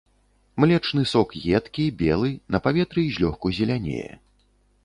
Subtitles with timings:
[0.63, 4.09] Млечны сок едкі, белы, на паветры злёгку зелянее.